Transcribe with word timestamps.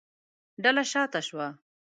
ډله 0.63 0.83
شا 0.91 1.03
ته 1.11 1.19
شوه. 1.27 1.47